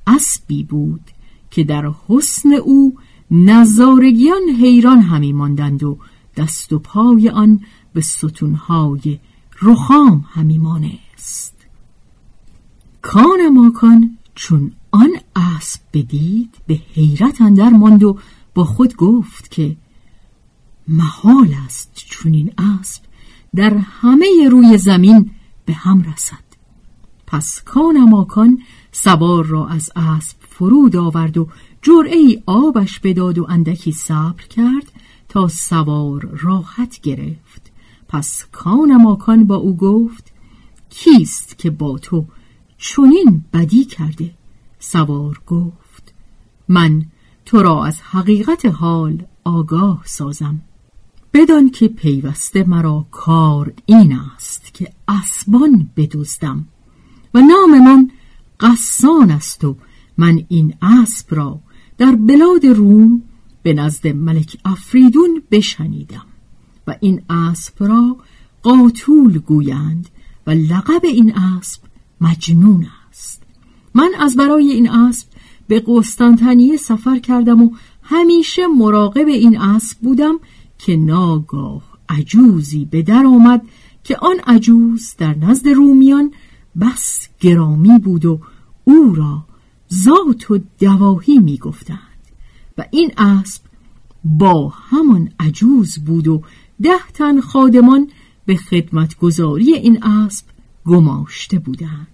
اسبی 0.07 0.63
بود 0.63 1.01
که 1.51 1.63
در 1.63 1.91
حسن 2.07 2.53
او 2.53 2.97
نظارگیان 3.31 4.41
حیران 4.59 5.01
همی 5.01 5.33
ماندند 5.33 5.83
و 5.83 5.97
دست 6.37 6.73
و 6.73 6.79
پای 6.79 7.29
آن 7.29 7.59
به 7.93 8.01
ستونهای 8.01 9.19
رخام 9.61 10.25
همی 10.29 10.57
مانست 10.57 11.55
کان 13.01 13.49
ماکان 13.49 14.17
چون 14.35 14.71
آن 14.91 15.09
اسب 15.35 15.81
بدید 15.93 16.55
به 16.67 16.73
حیرت 16.93 17.41
اندر 17.41 17.69
ماند 17.69 18.03
و 18.03 18.17
با 18.53 18.63
خود 18.63 18.95
گفت 18.95 19.51
که 19.51 19.77
محال 20.87 21.55
است 21.65 21.91
چون 21.95 22.33
این 22.33 22.53
اسب 22.57 23.03
در 23.55 23.77
همه 23.77 24.49
روی 24.51 24.77
زمین 24.77 25.31
به 25.65 25.73
هم 25.73 26.01
رسد. 26.01 26.51
پس 27.27 27.61
کانماکان 27.65 28.59
سوار 28.91 29.45
را 29.45 29.67
از 29.67 29.91
اسب 29.95 30.37
فرود 30.49 30.95
آورد 30.95 31.37
و 31.37 31.47
جرعه 31.81 32.43
آبش 32.45 32.99
بداد 32.99 33.37
و 33.37 33.45
اندکی 33.49 33.91
صبر 33.91 34.43
کرد 34.43 34.91
تا 35.29 35.47
سوار 35.47 36.29
راحت 36.41 36.99
گرفت. 37.01 37.70
پس 38.11 38.45
کانماکان 38.51 39.45
با 39.45 39.55
او 39.55 39.77
گفت 39.77 40.31
کیست 40.89 41.57
که 41.57 41.69
با 41.69 41.97
تو 41.97 42.25
چنین 42.77 43.45
بدی 43.53 43.85
کرده؟ 43.85 44.31
سوار 44.79 45.41
گفت 45.47 46.13
من 46.67 47.05
تو 47.45 47.61
را 47.61 47.85
از 47.85 48.01
حقیقت 48.01 48.65
حال 48.65 49.23
آگاه 49.43 50.01
سازم. 50.05 50.61
بدان 51.33 51.69
که 51.69 51.87
پیوسته 51.87 52.63
مرا 52.63 53.05
کار 53.11 53.73
این 53.85 54.19
است 54.35 54.73
که 54.73 54.91
اسبان 55.07 55.89
بدزدم 55.97 56.67
و 57.33 57.41
نام 57.41 57.83
من 57.83 58.11
قسان 58.59 59.31
است 59.31 59.63
و 59.63 59.75
من 60.17 60.43
این 60.47 60.73
اسب 60.81 61.35
را 61.35 61.59
در 61.97 62.15
بلاد 62.15 62.65
روم 62.65 63.23
به 63.63 63.73
نزد 63.73 64.07
ملک 64.07 64.57
افریدون 64.65 65.43
بشنیدم. 65.51 66.30
و 66.87 66.95
این 66.99 67.21
اسب 67.29 67.73
را 67.79 68.17
قاتول 68.63 69.37
گویند 69.37 70.09
و 70.47 70.51
لقب 70.51 71.01
این 71.03 71.35
اسب 71.35 71.81
مجنون 72.21 72.87
است. 73.09 73.43
من 73.93 74.11
از 74.19 74.35
برای 74.35 74.71
این 74.71 74.89
اسب 74.89 75.27
به 75.67 75.83
قسطنطنیه 75.87 76.77
سفر 76.77 77.19
کردم 77.19 77.63
و 77.63 77.71
همیشه 78.03 78.67
مراقب 78.67 79.27
این 79.27 79.59
اسب 79.59 79.99
بودم 79.99 80.39
که 80.77 80.95
ناگاه 80.95 81.81
عجوزی 82.09 82.85
به 82.85 83.01
در 83.01 83.25
آمد 83.25 83.61
که 84.03 84.17
آن 84.17 84.35
عجوز 84.47 85.15
در 85.17 85.37
نزد 85.37 85.67
رومیان 85.67 86.31
بس 86.81 87.27
گرامی 87.39 87.99
بود 87.99 88.25
و 88.25 88.39
او 88.83 89.15
را 89.15 89.45
ذات 89.93 90.51
و 90.51 90.59
دواهی 90.79 91.39
می 91.39 91.57
گفتند 91.57 91.99
و 92.77 92.85
این 92.91 93.11
اسب 93.17 93.61
با 94.23 94.69
همان 94.69 95.29
عجوز 95.39 95.97
بود 95.97 96.27
و 96.27 96.41
ده 96.83 97.07
تن 97.13 97.41
خادمان 97.41 98.11
به 98.45 98.55
خدمتگذاری 98.55 99.73
این 99.73 100.03
اسب 100.03 100.45
گماشته 100.85 101.59
بودند 101.59 102.07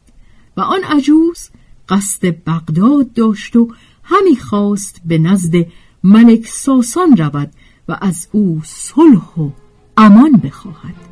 و 0.58 0.62
آن 0.62 0.84
عجوز 0.84 1.50
قصد 1.90 2.44
بغداد 2.46 3.14
داشت 3.14 3.56
و 3.56 3.68
همی 4.04 4.36
خواست 4.36 5.02
به 5.06 5.18
نزد 5.18 5.54
ملک 6.04 6.48
ساسان 6.48 7.18
رود 7.18 7.52
و 7.88 7.98
از 8.02 8.28
او 8.32 8.62
صلح 8.66 9.40
و 9.40 9.50
امان 9.98 10.32
بخواهد. 10.32 11.07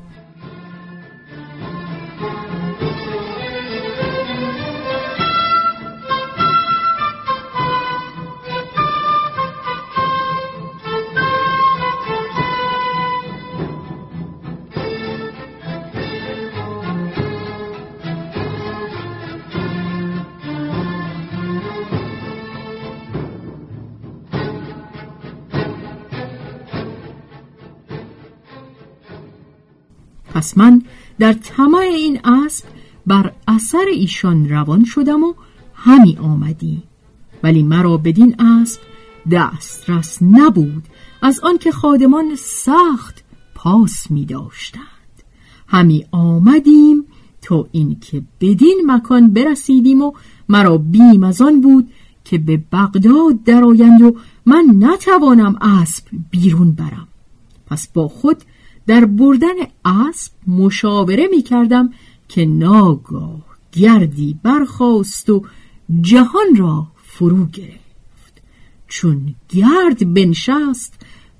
پس 30.36 30.58
من 30.58 30.82
در 31.20 31.34
طمع 31.34 31.78
این 31.78 32.20
اسب 32.26 32.66
بر 33.08 33.32
اثر 33.48 33.86
ایشان 33.92 34.50
روان 34.50 34.84
شدم 34.84 35.24
و 35.24 35.34
همی 35.74 36.18
آمدی. 36.22 36.84
ولی 37.44 37.64
مرا 37.64 37.98
بدین 37.98 38.42
اسب 38.42 38.82
دسترس 39.32 40.18
نبود. 40.22 40.84
از 41.22 41.40
آنکه 41.40 41.72
خادمان 41.72 42.36
سخت 42.38 43.24
پاس 43.56 44.12
می 44.12 44.26
داشتند. 44.26 44.84
همی 45.68 46.06
آمدیم 46.12 47.06
تا 47.42 47.68
اینکه 47.72 48.24
بدین 48.42 48.82
مکان 48.86 49.34
برسیدیم 49.34 50.02
و 50.02 50.12
مرا 50.50 50.78
بیم 50.78 51.24
از 51.24 51.42
آن 51.42 51.62
بود 51.62 51.92
که 52.24 52.38
به 52.38 52.58
بغداد 52.72 53.44
درآیند 53.46 54.02
و 54.02 54.16
من 54.46 54.66
نتوانم 54.80 55.56
اسب 55.62 56.04
بیرون 56.32 56.72
برم. 56.72 57.08
پس 57.68 57.88
با 57.88 58.08
خود 58.08 58.38
در 58.88 59.06
بردن 59.06 59.56
اسب 59.86 60.32
مشاوره 60.48 61.28
می 61.32 61.42
کردم 61.42 61.90
که 62.28 62.46
ناگاه 62.46 63.46
گردی 63.72 64.40
برخاست 64.44 65.30
و 65.30 65.44
جهان 66.02 66.56
را 66.58 66.88
فرو 67.04 67.46
گرفت. 67.46 68.42
چون 68.88 69.36
گرد 69.50 70.14
بنشست 70.14 70.94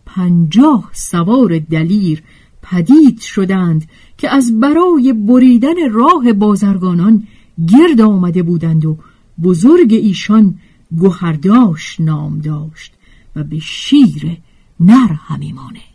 پنجاه 0.06 0.90
سوار 0.94 1.60
دلیر 1.60 2.24
پدید 2.62 3.20
شدند 3.20 3.88
که 4.18 4.30
از 4.30 4.60
برای 4.60 5.14
بریدن 5.14 5.92
راه 5.92 6.34
بازرگانان 6.34 7.28
گرد 7.68 8.02
آمده 8.02 8.44
بودند 8.44 8.86
و 8.86 8.98
بزرگ 9.44 9.94
ایشان 9.94 10.60
گوهرداش 10.98 12.00
نام 12.00 12.40
داشت 12.40 12.94
و 13.36 13.44
به 13.44 13.60
شیر 13.60 14.38
نر 14.80 15.14
همی 15.14 15.54
مانست 15.54 15.95